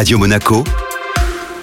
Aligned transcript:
Radio 0.00 0.18
Monaco, 0.18 0.64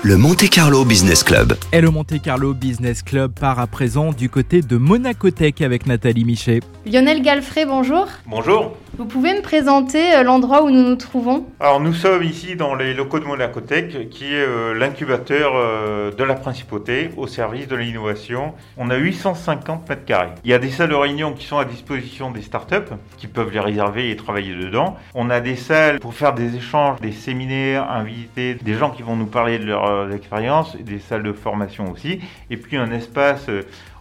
le 0.08 0.16
Monte 0.16 0.50
Carlo 0.50 0.86
Business 0.86 1.22
Club. 1.22 1.58
Et 1.74 1.82
le 1.82 1.90
Monte 1.92 2.22
Carlo 2.22 2.54
Business 2.54 3.04
Club 3.04 3.34
part 3.38 3.60
à 3.60 3.68
présent 3.68 4.14
du 4.14 4.30
côté 4.30 4.62
de 4.62 4.78
Monacotech 4.78 5.62
avec 5.62 5.86
Nathalie 5.86 6.24
Michet. 6.24 6.62
Lionel 6.86 7.22
Galfrey, 7.22 7.66
bonjour. 7.66 8.08
Bonjour. 8.26 8.78
Vous 8.98 9.06
pouvez 9.06 9.36
me 9.36 9.42
présenter 9.42 10.16
euh, 10.16 10.24
l'endroit 10.24 10.64
où 10.64 10.72
nous 10.72 10.82
nous 10.82 10.96
trouvons? 10.96 11.46
Alors 11.60 11.82
nous 11.82 11.94
sommes 11.94 12.24
ici 12.24 12.56
dans 12.56 12.74
les 12.74 12.94
locaux 12.94 13.20
de 13.20 13.26
Monacotech, 13.26 14.10
qui 14.10 14.34
est 14.34 14.48
euh, 14.48 14.74
l'incubateur 14.74 15.52
euh, 15.56 16.10
de 16.12 16.24
la 16.24 16.36
principauté 16.36 17.10
au 17.18 17.28
service 17.28 17.68
de 17.68 17.76
l'innovation. 17.76 18.54
On 18.78 18.90
a 18.90 18.96
850 18.96 19.90
mètres 19.90 20.06
carrés. 20.06 20.30
Il 20.46 20.52
y 20.52 20.54
a 20.54 20.58
des 20.58 20.70
salles 20.70 20.90
de 20.90 20.96
réunion 20.96 21.34
qui 21.34 21.46
sont 21.46 21.58
à 21.58 21.66
disposition 21.66 22.32
des 22.32 22.42
startups, 22.42 22.96
qui 23.18 23.28
peuvent 23.28 23.52
les 23.52 23.60
réserver 23.60 24.10
et 24.10 24.16
travailler 24.16 24.56
dedans. 24.56 24.96
On 25.14 25.30
a 25.30 25.42
des 25.42 25.58
salles 25.58 26.00
pour 26.00 26.14
faire 26.14 26.34
des 26.34 26.56
échanges, 26.56 27.02
des 27.02 27.12
séminaires, 27.12 27.92
inviter 27.92 28.56
des 28.56 28.74
gens 28.74 28.90
qui 28.90 29.04
vont 29.04 29.18
nous 29.18 29.26
parler 29.26 29.60
de 29.60 29.66
leur 29.66 29.86
expérience, 30.12 30.76
des 30.78 31.00
salles 31.00 31.24
de 31.24 31.34
formation 31.34 31.92
aussi, 31.92 32.20
et 32.50 32.58
puis 32.58 32.78
un 32.78 32.92
espace 32.92 33.50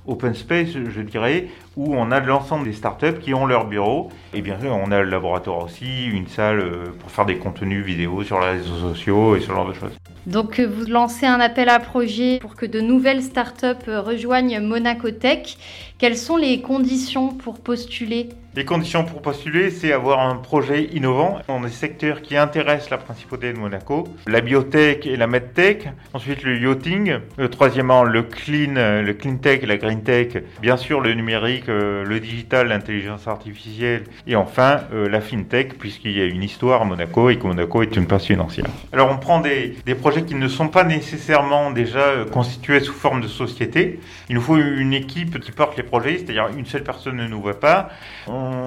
open 0.06 0.34
space, 0.34 0.68
je 0.72 1.00
dirais, 1.00 1.48
où 1.76 1.94
on 1.94 2.10
a 2.10 2.20
l'ensemble 2.20 2.64
des 2.64 2.72
startups 2.72 3.18
qui 3.20 3.34
ont 3.34 3.46
leur 3.46 3.66
bureau. 3.66 4.10
Et 4.34 4.42
bien 4.42 4.58
sûr, 4.60 4.72
on 4.72 4.90
a 4.90 5.02
le 5.02 5.10
laboratoire 5.10 5.64
aussi, 5.64 6.06
une 6.06 6.28
salle 6.28 6.60
euh, 6.60 6.84
pour 6.98 7.10
faire 7.10 7.26
des 7.26 7.36
contenus 7.36 7.84
vidéo 7.84 8.22
sur 8.22 8.40
les 8.40 8.46
réseaux 8.46 8.76
sociaux 8.76 9.36
et 9.36 9.40
ce 9.40 9.48
genre 9.48 9.68
de 9.68 9.74
choses. 9.74 9.92
Donc 10.26 10.58
euh, 10.58 10.66
vous 10.66 10.86
lancez 10.86 11.26
un 11.26 11.40
appel 11.40 11.68
à 11.68 11.78
projet 11.78 12.38
pour 12.40 12.54
que 12.54 12.66
de 12.66 12.80
nouvelles 12.80 13.22
startups 13.22 13.88
euh, 13.88 14.00
rejoignent 14.00 14.60
Monaco 14.60 15.10
Tech. 15.10 15.56
Quelles 15.98 16.16
sont 16.16 16.36
les 16.36 16.60
conditions 16.60 17.28
pour 17.28 17.60
postuler? 17.60 18.28
Les 18.56 18.64
conditions 18.64 19.04
pour 19.04 19.20
postuler, 19.20 19.70
c'est 19.70 19.92
avoir 19.92 20.20
un 20.20 20.36
projet 20.36 20.84
innovant 20.84 21.40
dans 21.46 21.60
des 21.60 21.68
secteurs 21.68 22.22
qui 22.22 22.38
intéressent 22.38 22.88
la 22.88 22.96
principauté 22.96 23.52
de 23.52 23.58
Monaco, 23.58 24.04
la 24.26 24.40
biotech 24.40 25.04
et 25.04 25.16
la 25.16 25.26
medtech, 25.26 25.90
ensuite 26.14 26.42
le 26.42 26.58
yachting, 26.58 27.18
troisièmement 27.50 28.02
le 28.02 28.22
clean, 28.22 29.02
le 29.02 29.12
clean 29.12 29.36
tech 29.36 29.60
la 29.66 29.76
green 29.76 30.02
tech, 30.02 30.42
bien 30.62 30.78
sûr 30.78 31.02
le 31.02 31.12
numérique 31.12 31.68
euh, 31.68 32.02
le 32.02 32.18
digital, 32.18 32.68
l'intelligence 32.68 33.28
artificielle 33.28 34.04
et 34.26 34.36
enfin 34.36 34.80
euh, 34.94 35.06
la 35.06 35.20
fintech, 35.20 35.76
puisqu'il 35.76 36.16
y 36.16 36.22
a 36.22 36.24
une 36.24 36.42
histoire 36.42 36.80
à 36.80 36.84
Monaco 36.86 37.28
et 37.28 37.36
que 37.36 37.46
Monaco 37.46 37.82
est 37.82 37.94
une 37.94 38.06
place 38.06 38.24
financière. 38.24 38.64
Alors 38.90 39.10
on 39.10 39.18
prend 39.18 39.40
des, 39.40 39.76
projets 40.00 40.22
qui 40.22 40.34
ne 40.34 40.48
sont 40.48 40.68
pas 40.68 40.84
nécessairement 40.84 41.72
déjà 41.72 41.98
euh, 41.98 42.24
constitués 42.24 42.80
sous 42.80 42.94
forme 42.94 43.20
de 43.20 43.28
société. 43.28 44.00
Il 44.30 44.34
nous 44.34 44.40
faut 44.40 44.56
une 44.56 44.94
équipe 44.94 45.40
qui 45.40 45.52
porte 45.52 45.76
les 45.76 45.82
projets, 45.82 46.16
c'est-à-dire 46.16 46.48
une 46.56 46.64
seule 46.64 46.84
personne 46.84 47.16
ne 47.16 47.26
nous 47.26 47.42
voit 47.42 47.60
pas. 47.60 47.90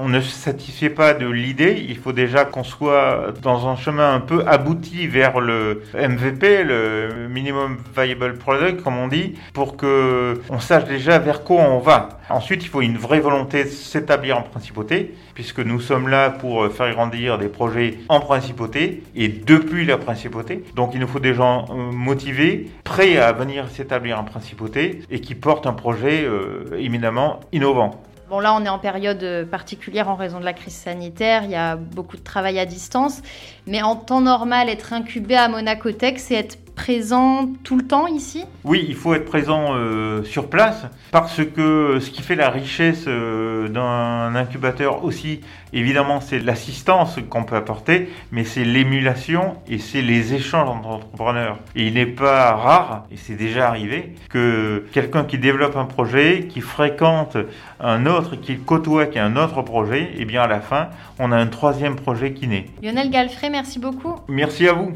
Ne 0.07 0.21
se 0.21 0.29
satisfait 0.29 0.89
pas 0.89 1.13
de 1.13 1.27
l'idée, 1.27 1.85
il 1.87 1.97
faut 1.97 2.11
déjà 2.11 2.45
qu'on 2.45 2.63
soit 2.63 3.33
dans 3.41 3.67
un 3.67 3.75
chemin 3.75 4.13
un 4.13 4.19
peu 4.19 4.43
abouti 4.47 5.07
vers 5.07 5.39
le 5.39 5.83
MVP, 5.93 6.63
le 6.63 7.27
Minimum 7.29 7.77
Viable 7.95 8.37
Product, 8.37 8.81
comme 8.83 8.97
on 8.97 9.07
dit, 9.07 9.35
pour 9.53 9.77
que 9.77 10.41
on 10.49 10.59
sache 10.59 10.85
déjà 10.85 11.19
vers 11.19 11.43
quoi 11.43 11.61
on 11.61 11.79
va. 11.79 12.09
Ensuite, 12.29 12.63
il 12.63 12.67
faut 12.67 12.81
une 12.81 12.97
vraie 12.97 13.19
volonté 13.19 13.63
de 13.63 13.69
s'établir 13.69 14.37
en 14.37 14.43
principauté, 14.43 15.15
puisque 15.33 15.59
nous 15.59 15.79
sommes 15.79 16.07
là 16.07 16.29
pour 16.29 16.67
faire 16.67 16.93
grandir 16.93 17.37
des 17.37 17.47
projets 17.47 17.97
en 18.07 18.19
principauté 18.19 19.03
et 19.15 19.27
depuis 19.27 19.85
la 19.85 19.97
principauté. 19.97 20.63
Donc 20.75 20.91
il 20.93 20.99
nous 20.99 21.07
faut 21.07 21.19
des 21.19 21.33
gens 21.33 21.65
euh, 21.69 21.91
motivés, 21.91 22.69
prêts 22.83 23.17
à 23.17 23.31
venir 23.31 23.67
s'établir 23.69 24.19
en 24.19 24.23
principauté 24.23 25.01
et 25.09 25.21
qui 25.21 25.35
portent 25.35 25.67
un 25.67 25.73
projet 25.73 26.23
euh, 26.23 26.77
éminemment 26.77 27.39
innovant. 27.51 28.01
Bon, 28.29 28.39
là, 28.39 28.53
on 28.53 28.63
est 28.63 28.69
en 28.69 28.77
période 28.77 29.47
particulière 29.49 30.07
en 30.07 30.13
raison 30.13 30.39
de 30.39 30.45
la 30.45 30.53
crise 30.53 30.75
sanitaire. 30.75 31.45
Il 31.45 31.49
y 31.49 31.55
a 31.55 31.75
beaucoup 31.75 32.15
de 32.15 32.21
travail 32.21 32.59
à 32.59 32.65
distance. 32.67 33.23
Mais 33.65 33.81
en 33.81 33.95
temps 33.95 34.21
normal, 34.21 34.69
être 34.69 34.93
incubé 34.93 35.35
à 35.35 35.47
Monaco 35.47 35.91
Tech, 35.91 36.15
c'est 36.17 36.35
être 36.35 36.57
présent 36.79 37.49
tout 37.65 37.75
le 37.75 37.85
temps 37.85 38.07
ici? 38.07 38.45
Oui, 38.63 38.85
il 38.87 38.95
faut 38.95 39.13
être 39.13 39.25
présent 39.25 39.71
euh, 39.73 40.23
sur 40.23 40.49
place 40.49 40.85
parce 41.11 41.41
que 41.43 41.99
ce 41.99 42.09
qui 42.09 42.21
fait 42.21 42.37
la 42.37 42.49
richesse 42.49 43.03
euh, 43.05 43.67
d'un 43.67 44.33
incubateur 44.33 45.03
aussi, 45.03 45.41
évidemment, 45.73 46.21
c'est 46.21 46.39
l'assistance 46.39 47.19
qu'on 47.29 47.43
peut 47.43 47.57
apporter, 47.57 48.07
mais 48.31 48.45
c'est 48.45 48.63
l'émulation 48.63 49.57
et 49.67 49.77
c'est 49.77 50.01
les 50.01 50.33
échanges 50.33 50.69
entre 50.69 50.87
entrepreneurs. 50.87 51.57
Et 51.75 51.87
il 51.87 51.95
n'est 51.95 52.05
pas 52.05 52.55
rare, 52.55 53.03
et 53.11 53.17
c'est 53.17 53.35
déjà 53.35 53.67
arrivé, 53.67 54.15
que 54.29 54.85
quelqu'un 54.93 55.25
qui 55.25 55.37
développe 55.37 55.75
un 55.75 55.85
projet, 55.85 56.47
qui 56.47 56.61
fréquente 56.61 57.35
un 57.81 58.05
autre, 58.05 58.37
qui 58.37 58.57
côtoie 58.57 59.07
qui 59.07 59.19
a 59.19 59.25
un 59.25 59.35
autre 59.35 59.61
projet, 59.63 60.03
et 60.03 60.19
eh 60.19 60.25
bien 60.25 60.43
à 60.43 60.47
la 60.47 60.61
fin, 60.61 60.87
on 61.19 61.33
a 61.33 61.37
un 61.37 61.47
troisième 61.47 61.97
projet 61.97 62.31
qui 62.31 62.47
naît. 62.47 62.67
Lionel 62.81 63.09
Galfrey, 63.09 63.49
merci 63.49 63.79
beaucoup. 63.79 64.15
Merci 64.29 64.65
à 64.69 64.73
vous. 64.73 64.93